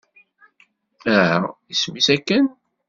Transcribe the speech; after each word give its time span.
Aha, 1.15 1.39
isem-is 1.71 2.07
akken? 2.15 2.45